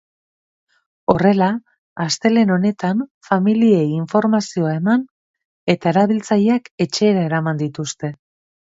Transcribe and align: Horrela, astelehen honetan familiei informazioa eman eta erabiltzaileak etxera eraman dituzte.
Horrela, 1.13 1.49
astelehen 2.05 2.55
honetan 2.57 3.05
familiei 3.29 3.85
informazioa 3.99 4.75
eman 4.81 5.07
eta 5.77 5.95
erabiltzaileak 5.97 6.77
etxera 6.89 7.31
eraman 7.31 7.67
dituzte. 7.67 8.17